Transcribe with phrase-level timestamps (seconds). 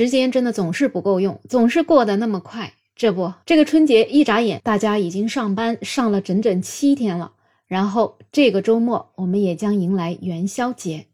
[0.00, 2.72] 时间真的总是不够用，总是过得那么快。
[2.96, 7.32] 这不，这个春节一眨眼，大家已经上班上了整整七天了。
[7.66, 11.04] 然后这个周末，我们也将迎来元宵节。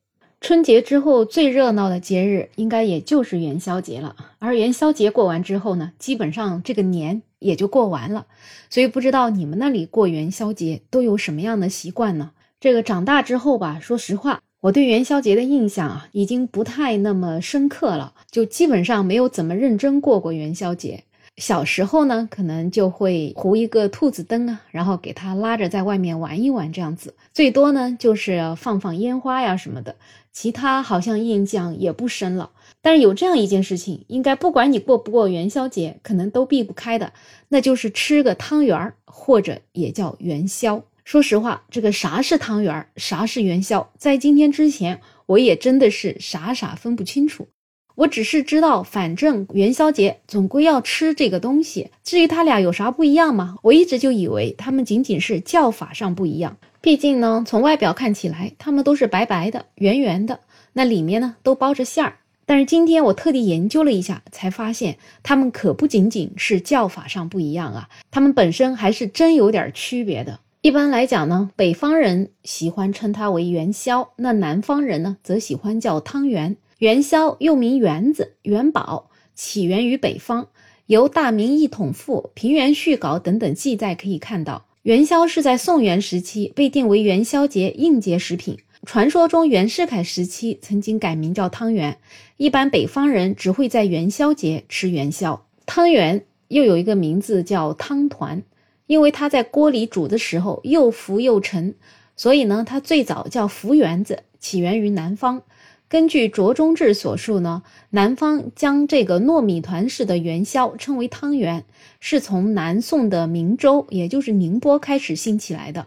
[0.41, 4.15] 春节之后最热闹的节日，应该也就是元宵节了。
[4.39, 8.29] 而元宵节过完之后呢，基本上这个年也就过完了。
[8.71, 12.31] 所以不知道你们那里过元宵节都有什么样的习惯呢？
[12.61, 14.43] 这个长大之后吧，说实话。
[14.67, 21.05] 我对元宵节的印象啊，已经不太那么深刻了，就基本上没有怎么认真过过元宵节。
[21.37, 27.15] 小时候呢，可能就会糊一个兔子灯啊，然后给它拉着在外面玩一玩，这样子。
[27.33, 29.95] 最多呢，就是放放烟花呀什么的，
[30.33, 32.51] 其他好像印象也不深了。
[32.83, 37.13] 但是有这样一件事情，应该不管你过不过元宵节，可能都避不开的，
[37.51, 40.83] 那就是吃个汤圆儿，或者也叫元宵。
[41.07, 47.47] 说实话，这个啥是汤圆儿，啥是元宵，在今天之前，我也真的是傻傻分不清楚。
[47.95, 51.93] 我只是知道，反正元宵节总归要吃这个东西。
[52.03, 53.57] 至于它俩有啥不一样吗？
[53.63, 56.57] 我一直就以为它们仅仅是叫法上不一样。
[56.81, 60.41] 毕竟呢，从外表看起来，它们都是白白的、圆圆的，
[60.73, 62.17] 那里面呢都包着馅儿。
[62.47, 70.41] 但是今天我特地研究了一下，才发现它们可不仅仅是叫法上不一样啊，它们本身还是真有点区别的。
[70.67, 76.57] 一般来讲呢，北方人喜欢称它为元宵，那南方人呢则喜欢叫汤圆。
[76.79, 80.49] 元宵又名圆子、元宝，起源于北方。
[80.87, 88.59] 由《大明一统赋》《平原序稿》等等记载可以看到，元宵是在宋元时期被定为元宵节应节食品。
[88.85, 91.97] 传说中袁世凯时期曾经改名叫汤圆。
[92.39, 95.47] 一般北方人只会在元宵节吃元宵。
[95.65, 98.43] 汤圆又有一个名字叫汤团。
[98.87, 101.75] 因为它在锅里煮的时候又浮又沉，
[102.17, 105.43] 所以呢，它最早叫浮圆子，起源于南方。
[105.89, 111.65] 根据卓中志所述呢，南方将这个糯米团式的元宵称为汤圆，
[112.01, 115.87] 是从南宋的明州，也就是宁波开始兴起来的。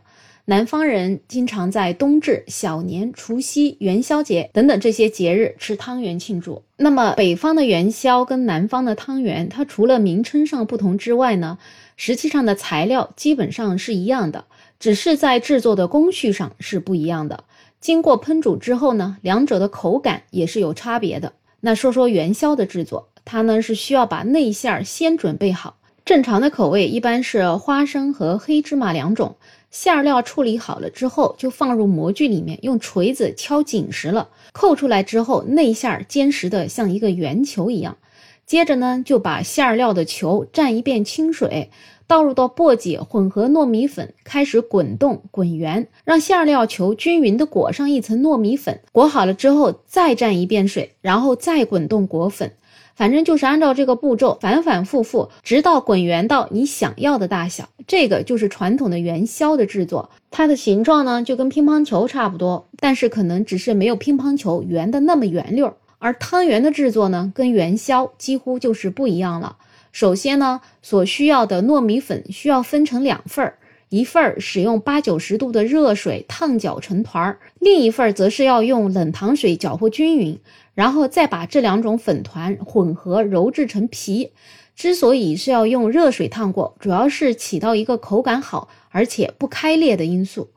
[0.49, 6.63] 南方人经常在冬至、小年、除夕、元宵节等等这些节日吃汤圆庆祝。
[6.75, 11.59] 那么，北方的元宵跟南方的汤圆，它除了名称上不同之外呢？
[11.97, 14.45] 实际上的材料基本上是一样的，
[14.79, 17.43] 只是在制作的工序上是不一样的。
[17.79, 21.33] 经过烹煮之后呢，两者的口感也是有差别的。
[21.59, 25.75] 那说说元宵的制作，它呢是需要把内馅儿先准备好。
[26.05, 29.35] 正常的口味一般是花生和黑芝麻两种，
[29.71, 37.97] 馅料处理好了之后就放入模具里面，用锤子敲紧实了，扣出来之后内馅儿坚实的像一个圆球一样。
[38.45, 41.69] 接着呢，就把馅料的球蘸一遍清水，
[42.07, 48.81] 倒入到簸箕混合糯米粉，开始滚动滚圆，让馅料球均匀的裹上一层糯米粉。
[48.91, 52.51] 裹好了之后，再蘸一遍水，然后再滚动裹粉。
[52.99, 57.69] 反正就是按照这个步骤反反复复，直到滚圆到你想要的大小。
[57.87, 60.09] 这个就是传统的元宵的制作。
[60.29, 65.77] 它的形状呢，就跟乒乓球差不多，但是可能只是没有乒乓球圆的那么圆溜儿。
[65.97, 69.55] 而汤圆的制作呢，跟元宵几乎就是不一样了。
[69.93, 73.57] 首先呢，所需要的糯米粉需要分成两份儿，
[73.89, 80.39] 一份儿使用八九十度的热水烫搅成团儿，另一份儿则是要用冷糖水搅和均匀，
[80.75, 84.31] 然后再把这两种粉团混合揉制成皮。
[84.75, 90.49] 之所以是要用热水烫过，主要是起到一个口感好而且不开裂的因素。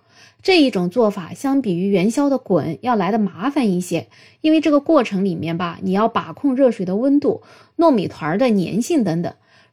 [0.42, 4.09] 这一种做法相比于元宵的滚要来的麻烦一些，
[4.41, 7.42] 因为这个过程里面吧，你要把控热水的温度、
[7.78, 9.32] 糯米团的粘性等等。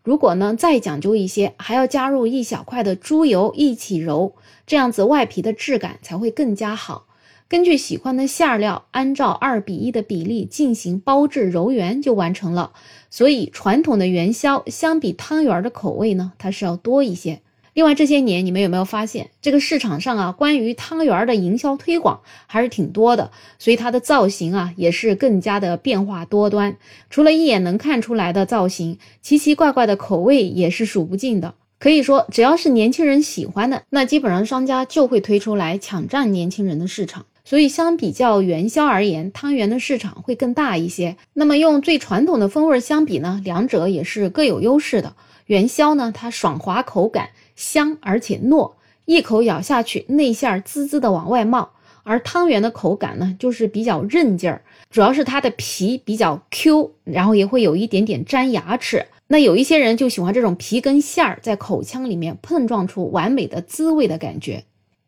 [0.10, 4.34] 如果呢再讲究一些，还要加入一小块的猪油一起揉，
[4.66, 7.06] 这样子外皮的质感才会更加好。
[7.48, 12.72] 根据喜欢的馅料，按照二比一的比例进行包制揉圆就完成了。
[13.12, 17.42] 所以传统的元宵相比汤圆的口味呢，它是要多一些。
[17.80, 26.76] 另外这些年，你们有没有发现，这个市场上啊，关于汤圆的营销推广还是挺多的，所以它的造型啊，也是更加的变化多端。
[27.10, 31.54] 除了一眼能看出来的造型，奇奇怪怪的口味也是数不尽的。
[31.80, 37.28] 可以说，只要是年轻人喜欢的，那基本上商家就会推出来抢占年轻人的市场。
[37.46, 41.16] 所以相比较元宵而言，汤圆的市场会更大一些。
[41.32, 45.16] 那么用最传统的风味相比呢，两者也是各有优势的。
[45.46, 47.30] 元宵呢，它爽滑口感。
[47.60, 48.72] 香而且糯，
[49.04, 51.72] 一口咬下去，内馅儿滋滋的往外冒。
[52.04, 59.06] 而汤圆的口感呢，就是比较韧劲儿，主要是它的皮比较 Q，然后也会有一点点粘牙齿。
[59.28, 64.64] 那有一些人就喜欢这种皮跟馅儿在口腔里面碰撞出完美的滋味的感觉。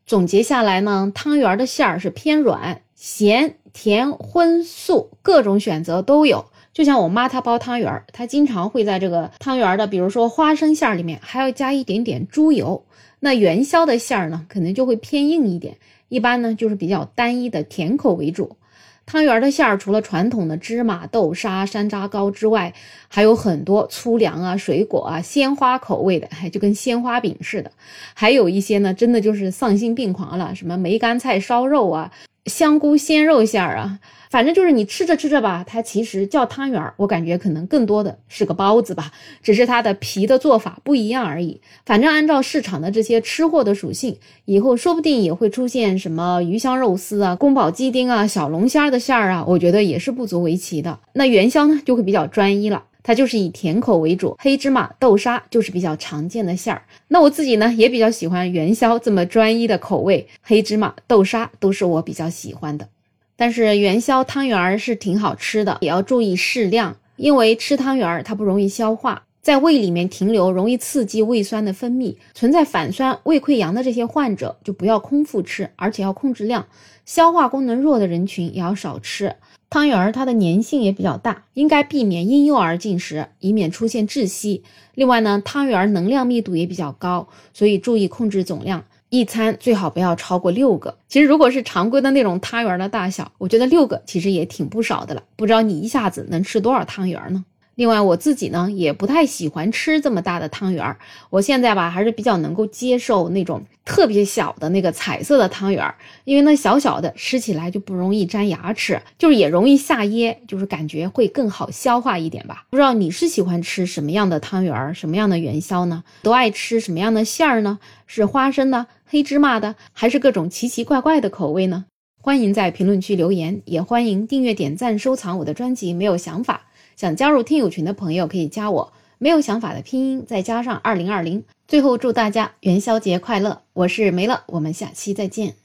[0.06, 6.51] 总结下来呢，汤圆的馅儿是偏软，咸甜荤素各种选择都有。
[6.74, 12.84] 就像我妈她包汤圆儿，她经常会在这个汤圆儿的，比如说花生馅儿里面还要加一点点猪油。
[13.20, 15.78] 那元宵的馅儿呢，可能就会偏硬一点，
[16.10, 18.58] 一般呢就是比较单一的甜口为主。
[19.06, 22.74] 汤圆的馅儿除了传统的芝麻、豆沙、山楂糕之外，
[23.10, 27.72] 还有很多粗粮啊、水果啊、鲜花口味的，还就跟鲜花饼似的。
[28.14, 32.12] 还有一些呢，真的就是丧心病狂了，什么梅干菜烧肉啊。
[32.46, 34.00] 香菇鲜肉馅儿啊，
[34.32, 39.12] 反正就是你吃着吃着吧，它其实叫汤圆儿，我感觉可能更多的是个包子吧，
[39.44, 41.62] 只是它的皮的做法不一样而已。
[41.86, 51.00] 反正按照市场的这些吃货的属性，以后说不定也会出现什么鱼香肉丝啊、宫保鸡丁啊、小龙虾的馅儿啊，我觉得也是不足为奇的。
[51.14, 52.86] 那元宵呢，就会比较专一了。
[53.04, 56.84] 它就是以甜口为主，黑芝麻豆沙就是比较常见的馅儿。
[57.08, 62.88] 那我自己呢也比较喜欢元宵这么专一的口味，黑芝麻豆沙都是我比较喜欢的。
[63.36, 76.68] 但是元宵汤圆儿是挺好吃的，也要注意适量，因为吃汤圆儿它不容易消化，在胃里面停留容易刺激胃酸的分泌，存在反酸、胃溃疡的这些患者就不要空腹吃，而且要控制量。
[77.04, 79.36] 消化功能弱的人群也要少吃。
[79.72, 84.64] 汤圆儿它的粘性也比较大，应该避免婴幼儿进食，以免出现窒息。
[84.96, 90.98] 另外呢，汤圆儿能量密度也比较高，所以注意控制总量，一餐最好不要超过六个。
[91.08, 95.24] 其实如果是常规的那种汤圆的大小，我觉得六个其实也挺不少的了。
[95.38, 97.46] 不知道你一下子能吃多少汤圆呢？
[97.76, 101.00] 另外，我自己呢也不太喜欢吃这么大的汤圆儿。
[101.30, 105.96] 我现在吧还是比较能够接受那种特别小的那个彩色的汤圆儿，
[106.26, 112.66] 因为那小小的吃起来就不容易粘牙齿，就是也容易下噎，就是感觉会更好消化一点吧。
[112.70, 116.04] 不知道你是喜欢吃什么样的汤圆儿，什么样的元宵呢？
[116.22, 117.80] 都爱吃什么样的馅儿呢？
[118.06, 121.86] 是花生的、黑芝麻的，还是各种奇奇怪怪的口味呢？
[122.22, 125.94] 欢迎在评论区留言，也欢迎订阅、点赞、收藏我的专辑。
[125.94, 126.68] 没有想法。
[127.02, 131.44] 想加入听友群的朋友可以加我，没有想法的拼音再加上二零二零。
[131.68, 133.64] 最后祝大家元宵节快乐！
[133.74, 135.56] 我是梅乐，我们下期再见。